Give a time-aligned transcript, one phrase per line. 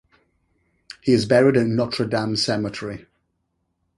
[1.03, 3.05] He is buried at Notre-Dame Cemetery.